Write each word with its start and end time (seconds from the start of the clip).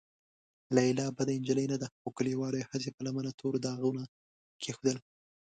لیلا 0.75 1.05
بده 1.17 1.33
نجلۍ 1.41 1.65
نه 1.71 1.77
ده، 1.81 1.87
خو 2.01 2.07
کليوالو 2.17 2.59
یې 2.61 2.69
هسې 2.71 2.89
په 2.95 3.01
لمنه 3.05 3.31
تور 3.39 3.53
داغونه 3.65 4.03
کېښودل. 4.61 4.97